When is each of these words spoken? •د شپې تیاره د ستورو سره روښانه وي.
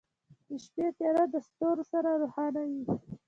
•د 0.47 0.49
شپې 0.63 0.87
تیاره 0.97 1.25
د 1.33 1.35
ستورو 1.47 1.83
سره 1.91 2.09
روښانه 2.21 2.61
وي. 2.69 2.83